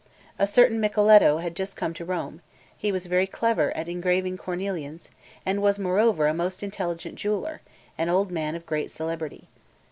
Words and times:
A 0.39 0.47
certain 0.47 0.81
Micheletto 0.81 1.43
had 1.43 1.55
just 1.55 1.75
come 1.77 1.93
to 1.93 2.03
Rome; 2.03 2.41
he 2.75 2.91
was 2.91 3.05
very 3.05 3.27
clever 3.27 3.69
at 3.77 3.87
engraving 3.87 4.35
cornelians, 4.35 5.09
and 5.45 5.61
was, 5.61 5.77
moreover, 5.77 6.25
a 6.25 6.33
most 6.33 6.63
intelligent 6.63 7.17
jeweller, 7.17 7.61
an 7.99 8.09
old 8.09 8.31
man 8.31 8.55
and 8.55 8.57
of 8.57 8.65
great 8.65 8.89
celebrity. 8.89 9.47